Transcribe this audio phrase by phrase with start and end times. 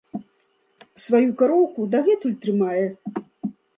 [1.03, 2.85] Сваю кароўку дагэтуль трымае.